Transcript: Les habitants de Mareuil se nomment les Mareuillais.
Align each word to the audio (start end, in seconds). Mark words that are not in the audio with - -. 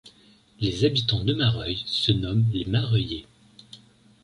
Les 0.59 0.83
habitants 0.83 1.23
de 1.23 1.31
Mareuil 1.31 1.83
se 1.85 2.11
nomment 2.11 2.49
les 2.51 2.65
Mareuillais. 2.65 3.27